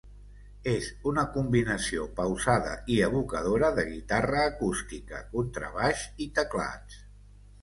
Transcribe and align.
És 0.69 0.85
una 1.09 1.25
combinació 1.35 2.07
pausada 2.19 2.71
i 2.95 2.97
evocadora 3.09 3.69
de 3.81 3.85
guitarra 3.91 4.41
acústica, 4.53 5.21
contrabaix 5.37 6.03
i 6.27 6.31
teclats. 6.41 6.99